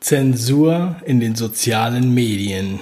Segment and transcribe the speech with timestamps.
[0.00, 2.78] Zensur in den sozialen Medien.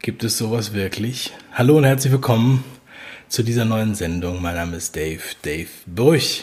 [0.00, 1.32] Gibt es sowas wirklich?
[1.52, 2.64] Hallo und herzlich willkommen
[3.28, 4.42] zu dieser neuen Sendung.
[4.42, 6.42] Mein Name ist Dave, Dave Burch.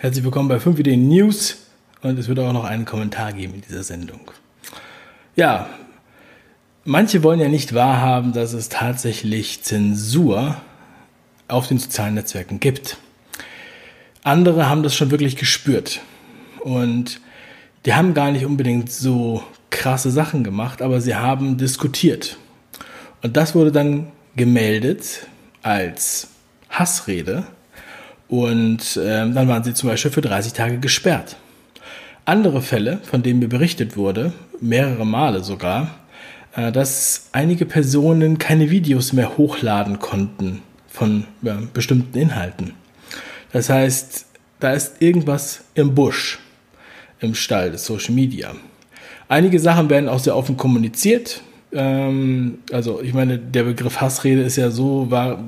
[0.00, 1.68] Herzlich willkommen bei 5 Ideen News
[2.02, 4.32] und es wird auch noch einen Kommentar geben in dieser Sendung.
[5.36, 5.70] Ja,
[6.84, 10.56] manche wollen ja nicht wahrhaben, dass es tatsächlich Zensur
[11.46, 12.96] auf den sozialen Netzwerken gibt.
[14.24, 16.00] Andere haben das schon wirklich gespürt
[16.64, 17.20] und
[17.86, 22.36] die haben gar nicht unbedingt so krasse Sachen gemacht, aber sie haben diskutiert.
[23.22, 25.26] Und das wurde dann gemeldet
[25.62, 26.28] als
[26.68, 27.44] Hassrede
[28.28, 31.36] und äh, dann waren sie zum Beispiel für 30 Tage gesperrt.
[32.24, 35.94] Andere Fälle, von denen mir berichtet wurde, mehrere Male sogar,
[36.56, 42.74] äh, dass einige Personen keine Videos mehr hochladen konnten von äh, bestimmten Inhalten.
[43.52, 44.26] Das heißt,
[44.58, 46.40] da ist irgendwas im Busch
[47.20, 48.54] im Stall des Social Media.
[49.28, 51.42] Einige Sachen werden auch sehr offen kommuniziert.
[51.72, 55.42] Ähm, also ich meine, der Begriff Hassrede ist ja so war,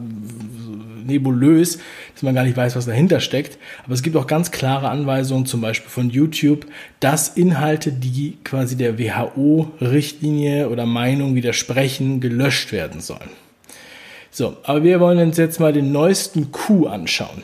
[1.08, 1.78] nebulös,
[2.14, 3.58] dass man gar nicht weiß, was dahinter steckt.
[3.84, 6.66] Aber es gibt auch ganz klare Anweisungen, zum Beispiel von YouTube,
[7.00, 13.30] dass Inhalte, die quasi der WHO-Richtlinie oder Meinung widersprechen, gelöscht werden sollen.
[14.30, 17.42] So, aber wir wollen uns jetzt mal den neuesten Coup anschauen.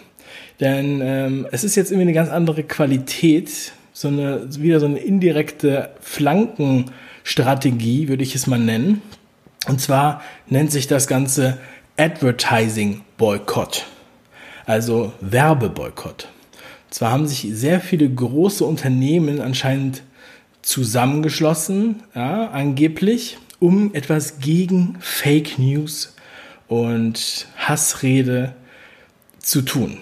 [0.61, 4.99] Denn ähm, es ist jetzt irgendwie eine ganz andere Qualität so eine, wieder so eine
[4.99, 9.01] indirekte Flankenstrategie, würde ich es mal nennen.
[9.67, 11.59] Und zwar nennt sich das Ganze
[11.97, 13.87] Advertising Boycott.
[14.67, 16.29] Also Werbeboykott.
[16.91, 20.03] Zwar haben sich sehr viele große Unternehmen anscheinend
[20.63, 26.17] zusammengeschlossen, ja, angeblich, um etwas gegen Fake News
[26.67, 28.55] und Hassrede
[29.39, 29.99] zu tun.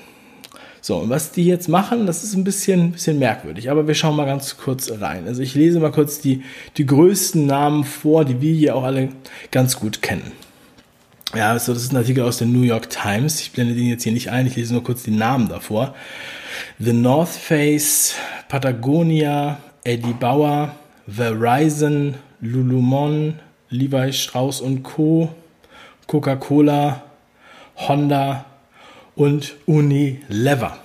[0.85, 4.17] So, und was die jetzt machen, das ist ein bisschen, bisschen merkwürdig, aber wir schauen
[4.17, 5.29] mal ganz kurz rein.
[5.29, 6.43] Also ich lese mal kurz die,
[6.77, 9.11] die größten Namen vor, die wir hier auch alle
[9.53, 10.33] ganz gut kennen.
[11.37, 13.41] Ja, also das ist ein Artikel aus der New York Times.
[13.41, 15.95] Ich blende den jetzt hier nicht ein, ich lese nur kurz die Namen davor.
[16.81, 18.17] The North Face,
[18.48, 20.75] Patagonia, Eddie Bauer,
[21.07, 23.39] Verizon, Lulumon,
[23.71, 25.33] Levi Strauss und Co.,
[26.09, 27.03] Coca-Cola,
[27.77, 28.47] Honda,
[29.14, 30.78] und Unilever.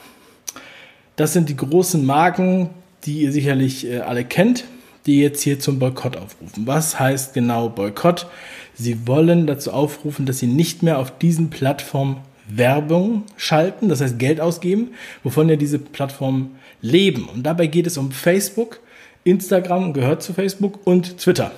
[1.15, 2.69] Das sind die großen Marken,
[3.05, 4.65] die ihr sicherlich äh, alle kennt,
[5.05, 6.67] die jetzt hier zum Boykott aufrufen.
[6.67, 8.27] Was heißt genau Boykott?
[8.75, 12.17] Sie wollen dazu aufrufen, dass sie nicht mehr auf diesen Plattformen
[12.47, 14.91] Werbung schalten, das heißt Geld ausgeben,
[15.23, 17.27] wovon ja diese Plattformen leben.
[17.27, 18.79] Und dabei geht es um Facebook,
[19.23, 21.51] Instagram gehört zu Facebook und Twitter.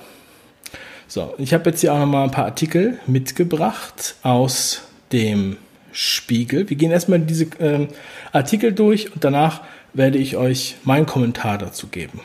[1.06, 4.82] So, ich habe jetzt hier auch noch mal ein paar Artikel mitgebracht aus
[5.12, 5.56] dem
[5.92, 6.68] Spiegel.
[6.68, 7.88] Wir gehen erstmal diese ähm,
[8.32, 9.62] Artikel durch und danach
[9.92, 12.20] werde ich euch meinen Kommentar dazu geben.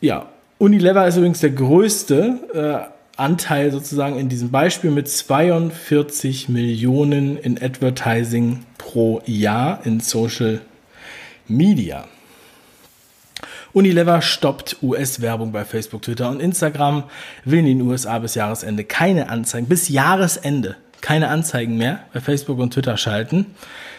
[0.00, 7.36] Ja, Unilever ist übrigens der größte äh, Anteil sozusagen in diesem Beispiel mit 42 Millionen
[7.36, 10.60] in Advertising pro Jahr in Social
[11.46, 12.06] Media.
[13.72, 17.04] Unilever stoppt US-Werbung bei Facebook, Twitter und Instagram,
[17.44, 22.58] will in den USA bis Jahresende keine Anzeigen, bis Jahresende keine Anzeigen mehr bei Facebook
[22.58, 23.46] und Twitter schalten.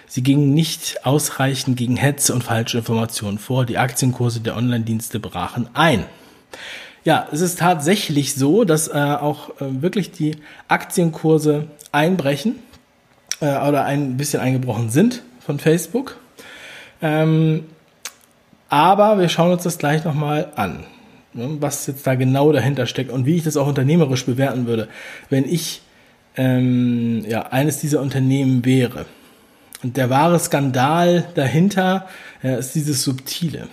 [0.08, 3.66] Sie gingen nicht ausreichend gegen Hetze und falsche Informationen vor.
[3.66, 6.06] Die Aktienkurse der Online-Dienste brachen ein.
[7.04, 12.60] Ja, es ist tatsächlich so, dass äh, auch äh, wirklich die Aktienkurse einbrechen
[13.40, 16.18] äh, oder ein bisschen eingebrochen sind von Facebook.
[17.02, 17.66] Ähm,
[18.70, 20.84] aber wir schauen uns das gleich nochmal an,
[21.34, 24.88] ne, was jetzt da genau dahinter steckt und wie ich das auch unternehmerisch bewerten würde,
[25.30, 25.82] wenn ich
[26.38, 29.06] ähm, ja, eines dieser Unternehmen wäre.
[29.84, 32.08] Und der wahre Skandal dahinter
[32.44, 33.68] ja, ist dieses Subtile.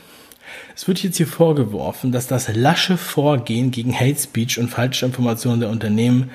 [0.75, 5.61] Es wird jetzt hier vorgeworfen, dass das lasche Vorgehen gegen Hate Speech und falsche Informationen
[5.61, 6.31] der Unternehmen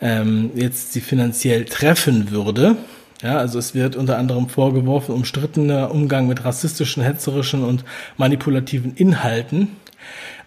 [0.00, 2.76] ähm, jetzt sie finanziell treffen würde.
[3.22, 7.84] Ja, also es wird unter anderem vorgeworfen, umstrittener Umgang mit rassistischen, hetzerischen und
[8.16, 9.76] manipulativen Inhalten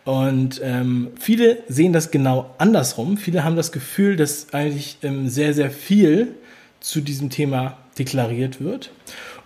[0.03, 3.18] und ähm, viele sehen das genau andersrum.
[3.18, 6.36] Viele haben das Gefühl, dass eigentlich ähm, sehr, sehr viel
[6.80, 8.92] zu diesem Thema deklariert wird.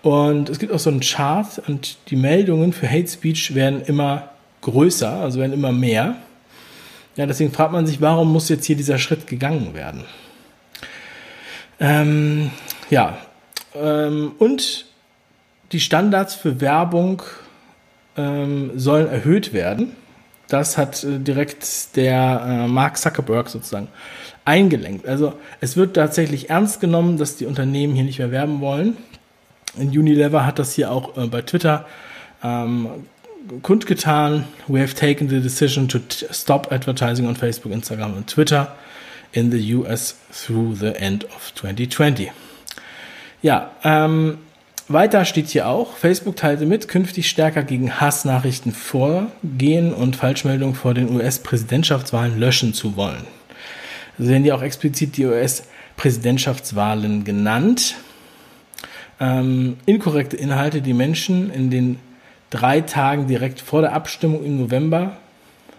[0.01, 4.29] Und es gibt auch so einen Chart und die Meldungen für Hate Speech werden immer
[4.61, 6.15] größer, also werden immer mehr.
[7.15, 10.03] Ja, deswegen fragt man sich, warum muss jetzt hier dieser Schritt gegangen werden?
[11.79, 12.51] Ähm,
[12.89, 13.17] ja,
[13.73, 14.85] ähm, und
[15.71, 17.23] die Standards für Werbung
[18.15, 19.95] ähm, sollen erhöht werden.
[20.47, 23.87] Das hat äh, direkt der äh, Mark Zuckerberg sozusagen
[24.43, 25.07] eingelenkt.
[25.07, 28.97] Also es wird tatsächlich ernst genommen, dass die Unternehmen hier nicht mehr werben wollen.
[29.77, 31.85] Unilever hat das hier auch äh, bei Twitter
[32.43, 32.87] ähm,
[33.61, 35.99] kundgetan, we have taken the decision to
[36.31, 38.75] stop advertising on Facebook, Instagram und Twitter
[39.33, 42.31] in the US through the end of 2020.
[43.41, 44.39] Ja, ähm,
[44.87, 50.93] weiter steht hier auch, Facebook teilte mit, künftig stärker gegen Hassnachrichten vorgehen und Falschmeldungen vor
[50.93, 53.25] den US-Präsidentschaftswahlen löschen zu wollen.
[54.17, 57.95] Sie werden ja auch explizit die US-Präsidentschaftswahlen genannt.
[59.19, 61.99] Ähm, inkorrekte Inhalte, die Menschen in den
[62.49, 65.17] drei Tagen direkt vor der Abstimmung im November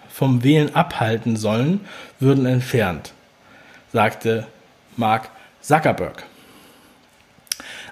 [0.08, 1.80] vom Wählen abhalten sollen,
[2.20, 3.12] würden entfernt,
[3.92, 4.46] sagte
[4.96, 5.28] Mark
[5.60, 6.24] Zuckerberg.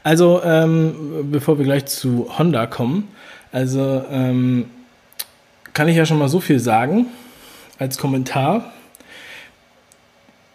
[0.04, 3.08] Also, ähm, bevor wir gleich zu Honda kommen,
[3.52, 4.66] also ähm,
[5.72, 7.06] kann ich ja schon mal so viel sagen
[7.78, 8.70] als Kommentar,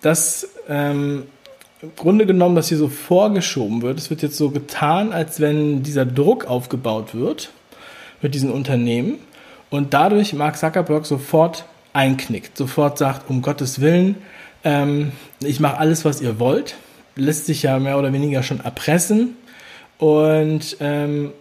[0.01, 1.23] dass ähm,
[1.81, 3.97] im Grunde genommen, dass hier so vorgeschoben wird.
[3.97, 7.49] Es wird jetzt so getan, als wenn dieser Druck aufgebaut wird
[8.21, 9.15] mit diesen Unternehmen
[9.71, 14.15] und dadurch Mark Zuckerberg sofort einknickt, sofort sagt, um Gottes Willen,
[14.63, 15.11] ähm,
[15.41, 16.75] ich mache alles, was ihr wollt,
[17.15, 19.35] lässt sich ja mehr oder weniger schon erpressen
[19.99, 21.33] und ähm,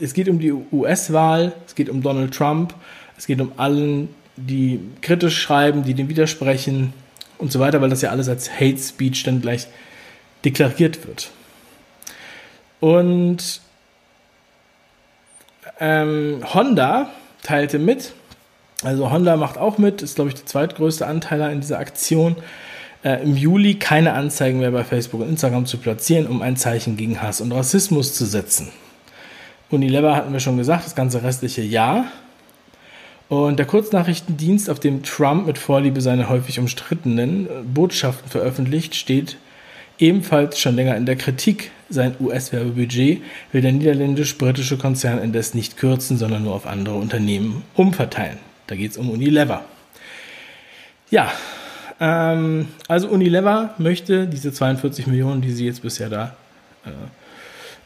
[0.00, 2.74] es geht um die US-Wahl, es geht um Donald Trump,
[3.16, 6.92] es geht um allen, die kritisch schreiben, die dem widersprechen
[7.36, 9.66] und so weiter, weil das ja alles als Hate Speech dann gleich
[10.44, 11.30] deklariert wird.
[12.80, 13.60] Und
[15.80, 17.10] ähm, Honda
[17.42, 18.12] teilte mit,
[18.82, 22.36] also Honda macht auch mit, ist glaube ich der zweitgrößte Anteiler in dieser Aktion,
[23.04, 26.96] äh, im Juli keine Anzeigen mehr bei Facebook und Instagram zu platzieren, um ein Zeichen
[26.96, 28.70] gegen Hass und Rassismus zu setzen.
[29.70, 32.06] Unilever hatten wir schon gesagt, das ganze restliche Jahr.
[33.28, 39.36] Und der Kurznachrichtendienst, auf dem Trump mit Vorliebe seine häufig umstrittenen Botschaften veröffentlicht, steht
[39.98, 41.70] ebenfalls schon länger in der Kritik.
[41.90, 43.22] Sein US-Werbebudget
[43.52, 48.38] will der niederländisch-britische Konzern indes nicht kürzen, sondern nur auf andere Unternehmen umverteilen.
[48.66, 49.64] Da geht es um Unilever.
[51.10, 51.30] Ja,
[52.00, 56.36] ähm, also Unilever möchte diese 42 Millionen, die sie jetzt bisher da
[56.84, 56.90] äh,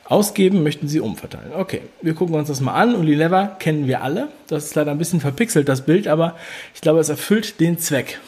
[0.05, 1.53] ausgeben, möchten sie umverteilen.
[1.57, 2.95] Okay, wir gucken uns das mal an.
[2.95, 4.29] Unilever kennen wir alle.
[4.49, 6.37] Das ist leider ein bisschen verpixelt, das Bild, aber
[6.75, 8.21] ich glaube, es erfüllt den Zweck.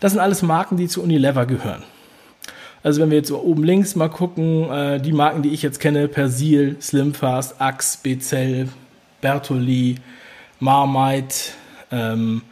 [0.00, 1.84] Das sind alles Marken, die zu Unilever gehören.
[2.82, 6.08] Also wenn wir jetzt oben links mal gucken, äh, die Marken, die ich jetzt kenne,
[6.08, 8.68] Persil, Slimfast, Axe, Bezell,
[9.20, 9.96] Bertoli,
[10.58, 11.52] Marmite,
[11.92, 12.42] ähm,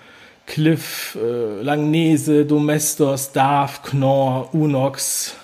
[0.49, 5.35] Cliff, äh, Langnese, Domestos, Darf, Knorr, Unox,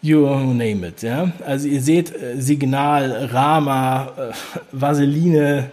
[0.00, 1.02] you name it.
[1.02, 1.32] Ja?
[1.44, 4.32] Also ihr seht äh, Signal, Rama, äh,
[4.70, 5.70] Vaseline.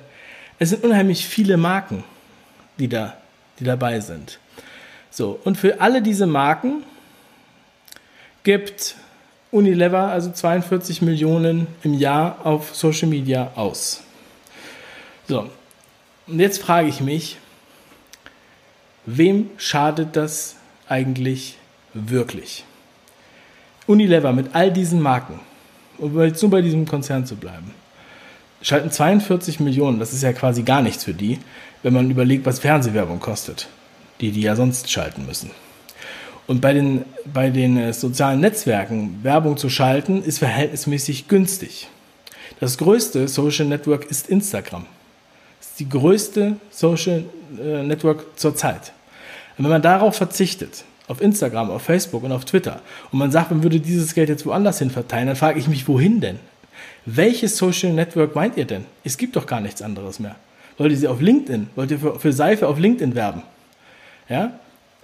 [0.57, 2.03] Es sind unheimlich viele Marken,
[2.79, 3.15] die da,
[3.59, 4.39] die dabei sind.
[5.11, 6.83] So, und für alle diese Marken
[8.43, 8.95] gibt
[9.51, 14.01] Unilever also 42 Millionen im Jahr auf Social Media aus.
[15.27, 15.51] So,
[16.25, 17.37] und jetzt frage ich mich,
[19.05, 20.55] Wem schadet das
[20.87, 21.57] eigentlich
[21.93, 22.63] wirklich?
[23.85, 25.41] Unilever mit all diesen Marken,
[25.97, 27.71] um jetzt nur bei diesem Konzern zu bleiben,
[28.61, 31.39] schalten 42 Millionen, das ist ja quasi gar nichts für die,
[31.81, 33.67] wenn man überlegt, was Fernsehwerbung kostet,
[34.21, 35.51] die die ja sonst schalten müssen.
[36.47, 41.89] Und bei den, bei den äh, sozialen Netzwerken Werbung zu schalten, ist verhältnismäßig günstig.
[42.59, 44.85] Das größte Social Network ist Instagram
[45.83, 47.25] die größte Social
[47.61, 48.93] äh, Network zurzeit.
[49.57, 53.51] Und wenn man darauf verzichtet, auf Instagram, auf Facebook und auf Twitter, und man sagt,
[53.51, 56.39] man würde dieses Geld jetzt woanders hin verteilen, dann frage ich mich, wohin denn?
[57.05, 58.85] Welches Social Network meint ihr denn?
[59.03, 60.37] Es gibt doch gar nichts anderes mehr.
[60.77, 61.67] Wollt ihr sie auf LinkedIn?
[61.75, 63.43] Wollt ihr für, Seife auf LinkedIn werben?
[64.29, 64.53] Ja?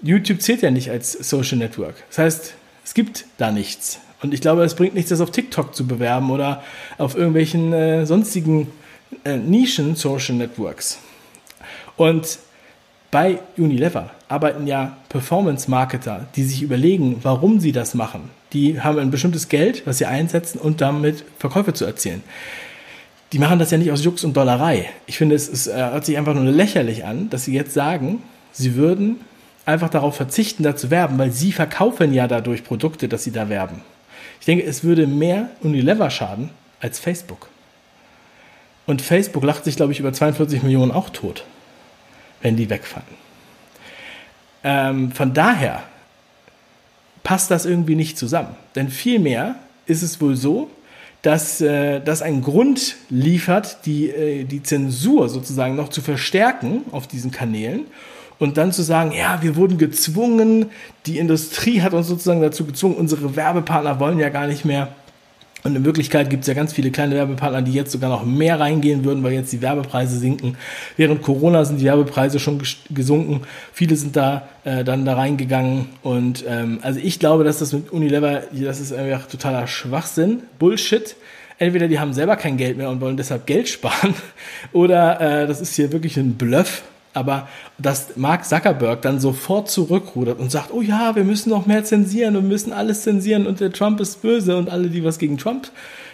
[0.02, 1.96] YouTube zählt ja nicht als Social Network.
[2.08, 2.54] Das heißt,
[2.86, 4.00] es gibt da nichts.
[4.22, 6.64] Und ich glaube, es bringt nichts, das auf TikTok zu bewerben oder
[6.98, 8.72] auf irgendwelchen äh, sonstigen
[9.24, 11.00] äh, Nischen-Social Networks.
[11.98, 12.40] Und
[13.12, 18.30] bei Unilever arbeiten ja Performance-Marketer, die sich überlegen, warum sie das machen.
[18.54, 22.24] Die haben ein bestimmtes Geld, was sie einsetzen und damit Verkäufe zu erzielen.
[23.34, 24.90] Die machen das ja nicht aus Jux und Dollerei.
[25.06, 28.24] Ich finde, es, es äh, hört sich einfach nur lächerlich an, dass sie jetzt sagen,
[28.52, 29.18] sie würden
[29.66, 33.50] einfach darauf verzichten, da zu werben, weil sie verkaufen ja dadurch Produkte, dass sie da
[33.50, 33.82] werben.
[34.40, 36.50] Ich denke, es würde mehr Unilever schaden
[36.80, 37.50] als Facebook.
[38.90, 41.44] Und Facebook lacht sich, glaube ich, über 42 Millionen auch tot,
[42.42, 43.06] wenn die wegfallen.
[44.64, 45.84] Ähm, von daher
[47.22, 48.56] passt das irgendwie nicht zusammen.
[48.74, 50.72] Denn vielmehr ist es wohl so,
[51.22, 57.06] dass äh, das einen Grund liefert, die, äh, die Zensur sozusagen noch zu verstärken auf
[57.06, 57.82] diesen Kanälen
[58.40, 60.72] und dann zu sagen, ja, wir wurden gezwungen,
[61.06, 64.96] die Industrie hat uns sozusagen dazu gezwungen, unsere Werbepartner wollen ja gar nicht mehr
[65.64, 68.60] Und in Wirklichkeit gibt es ja ganz viele kleine Werbepartner, die jetzt sogar noch mehr
[68.60, 70.58] reingehen würden, weil jetzt die Werbepreise sinken.
[70.96, 73.42] Während Corona sind die Werbepreise schon gesunken.
[73.74, 75.88] Viele sind da äh, dann da reingegangen.
[76.02, 81.16] Und ähm, also ich glaube, dass das mit Unilever, das ist einfach totaler Schwachsinn, Bullshit.
[81.58, 84.14] Entweder die haben selber kein Geld mehr und wollen deshalb Geld sparen,
[84.72, 87.48] oder äh, das ist hier wirklich ein Bluff aber
[87.78, 92.36] dass Mark Zuckerberg dann sofort zurückrudert und sagt, oh ja, wir müssen noch mehr zensieren
[92.36, 95.72] und müssen alles zensieren und der Trump ist böse und alle, die was gegen Trump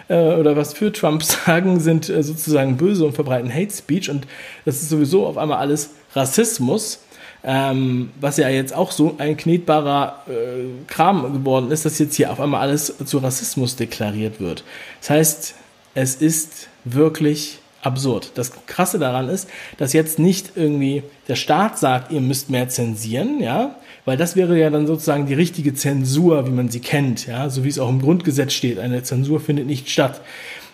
[0.08, 4.26] äh, oder was für Trump sagen, sind äh, sozusagen böse und verbreiten Hate Speech und
[4.64, 7.02] das ist sowieso auf einmal alles Rassismus.
[7.48, 12.32] Ähm, was ja jetzt auch so ein knetbarer äh, Kram geworden ist, dass jetzt hier
[12.32, 14.64] auf einmal alles zu Rassismus deklariert wird.
[15.00, 15.56] Das heißt,
[15.94, 18.32] es ist wirklich absurd.
[18.36, 23.40] Das Krasse daran ist, dass jetzt nicht irgendwie der Staat sagt, ihr müsst mehr zensieren,
[23.40, 23.76] ja,
[24.06, 27.64] weil das wäre ja dann sozusagen die richtige Zensur, wie man sie kennt, ja, so
[27.64, 28.80] wie es auch im Grundgesetz steht.
[28.80, 30.22] Eine Zensur findet nicht statt.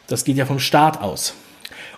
[0.07, 1.33] Das geht ja vom Staat aus.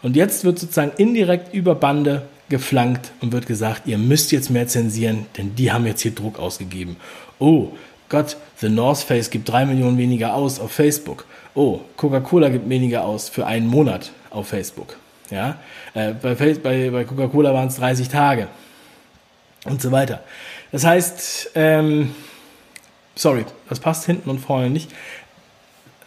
[0.01, 4.67] Und jetzt wird sozusagen indirekt über Bande geflankt und wird gesagt, ihr müsst jetzt mehr
[4.67, 6.97] zensieren, denn die haben jetzt hier Druck ausgegeben.
[7.39, 7.69] Oh
[8.09, 11.25] Gott, The North Face gibt drei Millionen weniger aus auf Facebook.
[11.55, 14.97] Oh, Coca-Cola gibt weniger aus für einen Monat auf Facebook.
[15.29, 15.57] Ja?
[15.93, 18.47] Äh, bei, bei, bei Coca-Cola waren es 30 Tage
[19.65, 20.23] und so weiter.
[20.71, 22.13] Das heißt, ähm,
[23.15, 24.91] sorry, das passt hinten und vorne nicht.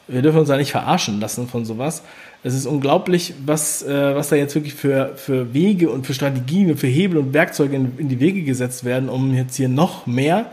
[0.09, 2.03] Wir dürfen uns da nicht verarschen lassen von sowas.
[2.45, 6.71] Es ist unglaublich, was, äh, was da jetzt wirklich für, für Wege und für Strategien
[6.71, 10.07] und für Hebel und Werkzeuge in, in die Wege gesetzt werden, um jetzt hier noch
[10.07, 10.53] mehr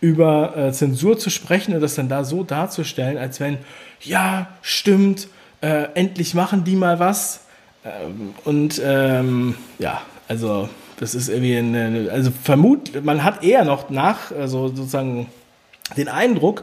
[0.00, 3.58] über äh, Zensur zu sprechen und das dann da so darzustellen, als wenn,
[4.00, 5.28] ja, stimmt,
[5.60, 7.44] äh, endlich machen die mal was.
[7.84, 10.68] Ähm, und ähm, ja, also
[10.98, 15.28] das ist irgendwie eine, also vermut, man hat eher noch nach, also sozusagen
[15.96, 16.62] den Eindruck,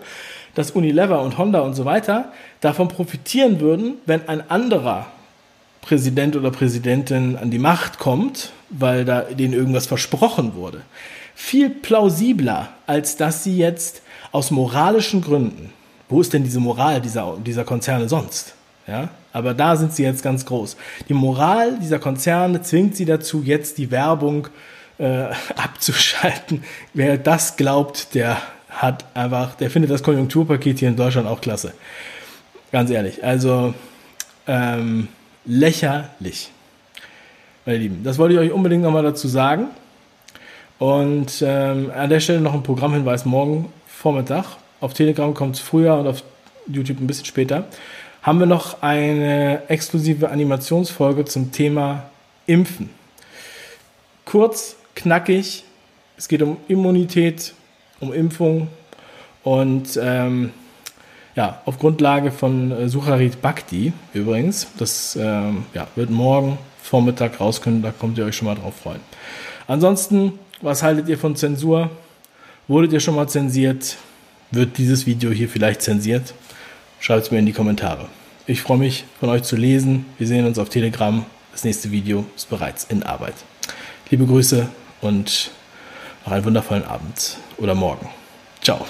[0.54, 2.32] dass Unilever und Honda und so weiter
[2.62, 5.08] davon profitieren würden, wenn ein anderer
[5.82, 10.82] Präsident oder Präsidentin an die Macht kommt, weil da denen irgendwas versprochen wurde.
[11.34, 15.72] Viel plausibler, als dass sie jetzt aus moralischen Gründen,
[16.10, 18.56] wo ist denn diese Moral dieser, dieser Konzerne sonst?
[18.88, 20.78] Ja, aber da sind sie jetzt ganz groß.
[21.10, 24.48] Die Moral dieser Konzerne zwingt sie dazu, jetzt die Werbung
[24.98, 25.26] äh,
[25.56, 26.64] abzuschalten.
[26.94, 28.38] Wer das glaubt, der
[28.70, 31.74] hat einfach, der findet das Konjunkturpaket hier in Deutschland auch klasse.
[32.72, 33.24] Ganz ehrlich.
[33.24, 33.74] Also
[34.48, 35.10] ähm,
[35.46, 36.52] lächerlich.
[37.66, 39.68] Meine Lieben, das wollte ich euch unbedingt nochmal dazu sagen.
[40.80, 44.46] Und ähm, an der Stelle noch ein Programmhinweis morgen Vormittag.
[44.80, 46.24] Auf Telegram kommt es früher und auf
[46.68, 47.66] YouTube ein bisschen später
[48.28, 52.10] haben wir noch eine exklusive Animationsfolge zum Thema
[52.46, 52.90] Impfen.
[54.26, 55.64] Kurz, knackig,
[56.18, 57.54] es geht um Immunität,
[58.02, 58.68] um Impfung
[59.46, 60.52] und ähm,
[61.36, 64.68] ja, auf Grundlage von äh, Sucharit Bhakti übrigens.
[64.78, 69.00] Das ähm, ja, wird morgen Vormittag rauskommen, da kommt ihr euch schon mal drauf freuen.
[69.68, 71.92] Ansonsten, was haltet ihr von Zensur?
[72.68, 73.96] Wurdet ihr schon mal zensiert?
[74.52, 76.34] Wird dieses Video hier vielleicht zensiert?
[77.00, 78.10] Schreibt es mir in die Kommentare.
[78.50, 80.06] Ich freue mich, von euch zu lesen.
[80.18, 81.26] Wir sehen uns auf Telegram.
[81.52, 83.36] Das nächste Video ist bereits in Arbeit.
[84.10, 84.70] Liebe Grüße
[85.02, 85.52] und
[86.26, 88.08] noch einen wundervollen Abend oder Morgen.
[88.62, 88.86] Ciao.